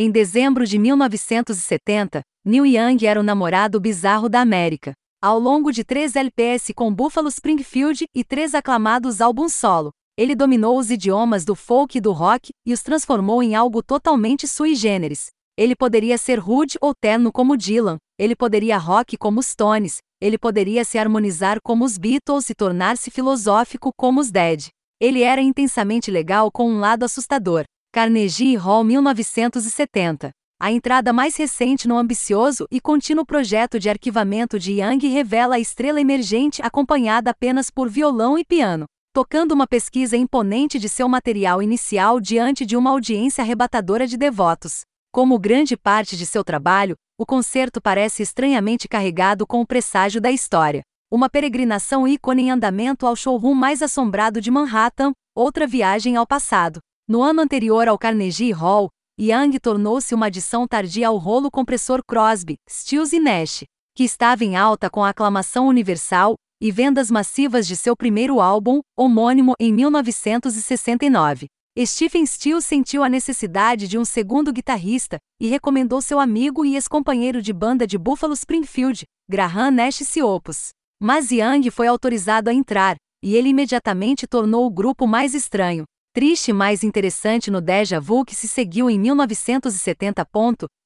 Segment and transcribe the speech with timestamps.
[0.00, 4.92] Em dezembro de 1970, Neil Young era o namorado bizarro da América.
[5.20, 10.78] Ao longo de três LPS com Buffalo Springfield e três aclamados álbuns solo, ele dominou
[10.78, 15.30] os idiomas do folk e do rock e os transformou em algo totalmente sui generis.
[15.58, 20.38] Ele poderia ser rude ou terno como Dylan, ele poderia rock como os Stones, ele
[20.38, 24.68] poderia se harmonizar como os Beatles e tornar-se filosófico como os Dead.
[25.00, 27.64] Ele era intensamente legal com um lado assustador.
[27.90, 30.30] Carnegie Hall 1970.
[30.60, 35.58] A entrada mais recente no ambicioso e contínuo projeto de arquivamento de Young revela a
[35.58, 41.62] estrela emergente acompanhada apenas por violão e piano, tocando uma pesquisa imponente de seu material
[41.62, 44.82] inicial diante de uma audiência arrebatadora de devotos.
[45.10, 50.30] Como grande parte de seu trabalho, o concerto parece estranhamente carregado com o presságio da
[50.30, 50.82] história.
[51.10, 56.80] Uma peregrinação ícone em andamento ao showroom mais assombrado de Manhattan, outra viagem ao passado.
[57.10, 62.56] No ano anterior ao Carnegie Hall, Young tornou-se uma adição tardia ao rolo compressor Crosby,
[62.68, 63.64] Stills e Nash,
[63.96, 68.80] que estava em alta com a aclamação universal e vendas massivas de seu primeiro álbum,
[68.94, 71.46] homônimo, em 1969.
[71.78, 77.40] Stephen Stills sentiu a necessidade de um segundo guitarrista e recomendou seu amigo e ex-companheiro
[77.40, 80.72] de banda de Buffalo Springfield, Graham Nash Siopos.
[81.00, 85.84] Mas Young foi autorizado a entrar, e ele imediatamente tornou o grupo mais estranho,
[86.18, 90.26] triste mais interessante no Deja Vu que se seguiu em 1970.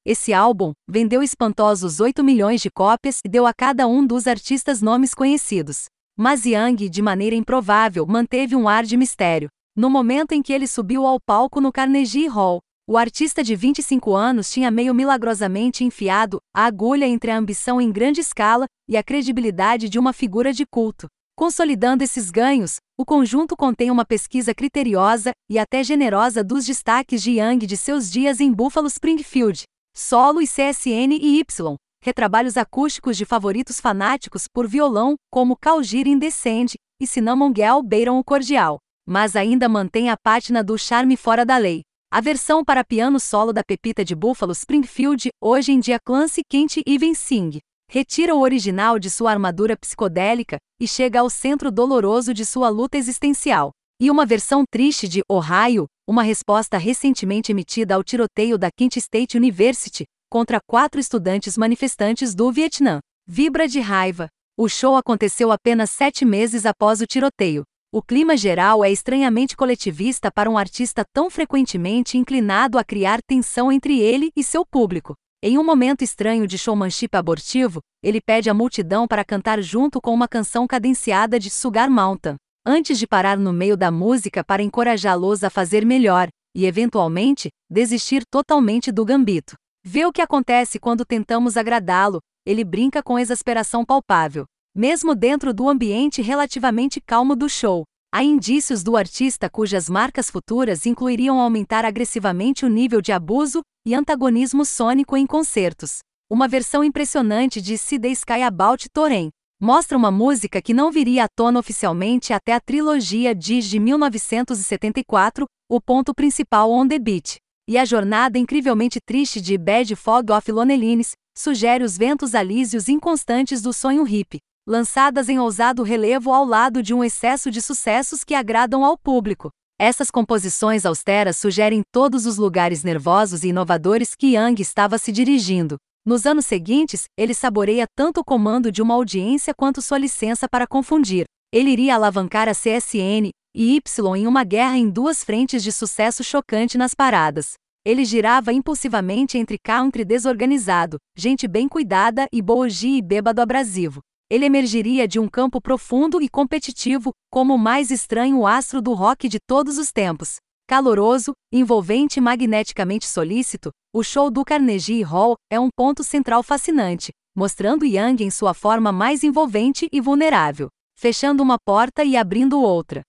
[0.05, 4.79] Esse álbum vendeu espantosos 8 milhões de cópias e deu a cada um dos artistas
[4.79, 5.85] nomes conhecidos.
[6.15, 9.49] Mas Young, de maneira improvável, manteve um ar de mistério.
[9.75, 14.13] No momento em que ele subiu ao palco no Carnegie Hall, o artista de 25
[14.13, 19.01] anos tinha meio milagrosamente enfiado a agulha entre a ambição em grande escala e a
[19.01, 21.07] credibilidade de uma figura de culto.
[21.35, 27.39] Consolidando esses ganhos, o conjunto contém uma pesquisa criteriosa e até generosa dos destaques de
[27.39, 29.63] Young de seus dias em Buffalo Springfield,
[29.95, 36.17] solo e CSN e Y, retrabalhos acústicos de favoritos fanáticos por violão, como Calgir in
[36.19, 41.45] Descend e Cinnamon Girl beiram o cordial mas ainda mantém a pátina do charme fora
[41.45, 41.81] da lei.
[42.11, 46.77] A versão para piano solo da Pepita de Buffalo Springfield, hoje em dia Clancy Kent
[46.85, 47.59] Even Sing,
[47.89, 52.97] retira o original de sua armadura psicodélica e chega ao centro doloroso de sua luta
[52.97, 53.71] existencial.
[53.99, 59.37] E uma versão triste de Ohio, uma resposta recentemente emitida ao tiroteio da Kent State
[59.37, 62.99] University contra quatro estudantes manifestantes do Vietnã.
[63.27, 64.27] Vibra de raiva.
[64.57, 67.63] O show aconteceu apenas sete meses após o tiroteio.
[67.91, 73.71] O clima geral é estranhamente coletivista para um artista tão frequentemente inclinado a criar tensão
[73.71, 75.13] entre ele e seu público.
[75.45, 80.13] Em um momento estranho de showmanship abortivo, ele pede à multidão para cantar junto com
[80.13, 85.43] uma canção cadenciada de Sugar Mountain, antes de parar no meio da música para encorajá-los
[85.43, 89.55] a fazer melhor e, eventualmente, desistir totalmente do gambito.
[89.85, 94.45] Vê o que acontece quando tentamos agradá-lo, ele brinca com exasperação palpável.
[94.73, 97.83] Mesmo dentro do ambiente relativamente calmo do show,
[98.13, 103.93] há indícios do artista cujas marcas futuras incluiriam aumentar agressivamente o nível de abuso e
[103.93, 105.99] antagonismo sônico em concertos.
[106.29, 109.29] Uma versão impressionante de See the Sky About Torren
[109.61, 115.45] mostra uma música que não viria à tona oficialmente até a trilogia Diz de 1974,
[115.69, 117.37] o ponto principal On the Beach.
[117.69, 123.61] E a jornada incrivelmente triste de Bad Fog of Lonelines sugere os ventos alísios inconstantes
[123.61, 128.33] do sonho hippie lançadas em ousado relevo ao lado de um excesso de sucessos que
[128.33, 129.49] agradam ao público.
[129.79, 135.77] Essas composições austeras sugerem todos os lugares nervosos e inovadores que Young estava se dirigindo.
[136.05, 140.67] Nos anos seguintes, ele saboreia tanto o comando de uma audiência quanto sua licença para
[140.67, 141.25] confundir.
[141.51, 146.23] Ele iria alavancar a CSN e Y em uma guerra em duas frentes de sucesso
[146.23, 147.53] chocante nas paradas.
[147.85, 154.45] Ele girava impulsivamente entre country desorganizado, gente bem cuidada e boogie e bêbado abrasivo ele
[154.45, 159.37] emergiria de um campo profundo e competitivo, como o mais estranho astro do rock de
[159.39, 160.37] todos os tempos.
[160.67, 167.11] Caloroso, envolvente e magneticamente solícito, o show do Carnegie Hall é um ponto central fascinante,
[167.35, 173.03] mostrando Young em sua forma mais envolvente e vulnerável, fechando uma porta e abrindo outra.